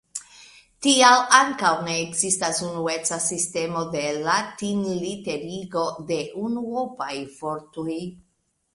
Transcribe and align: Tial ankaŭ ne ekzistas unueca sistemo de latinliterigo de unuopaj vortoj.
Tial 0.85 1.19
ankaŭ 1.39 1.73
ne 1.87 1.97
ekzistas 2.05 2.63
unueca 2.69 3.21
sistemo 3.27 3.85
de 3.97 4.03
latinliterigo 4.31 5.87
de 6.13 6.21
unuopaj 6.49 7.17
vortoj. 7.39 7.97